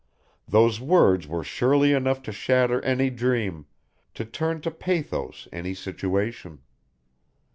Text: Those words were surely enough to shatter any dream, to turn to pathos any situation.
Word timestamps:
Those 0.47 0.79
words 0.81 1.27
were 1.27 1.43
surely 1.43 1.93
enough 1.93 2.23
to 2.23 2.31
shatter 2.31 2.81
any 2.83 3.11
dream, 3.11 3.67
to 4.15 4.25
turn 4.25 4.59
to 4.61 4.71
pathos 4.71 5.47
any 5.51 5.75
situation. 5.75 6.61